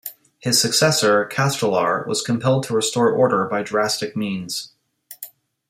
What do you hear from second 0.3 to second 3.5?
His successor, Castelar, was compelled to restore order